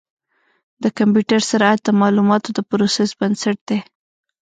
[0.83, 3.79] د کمپیوټر سرعت د معلوماتو د پروسس بنسټ دی.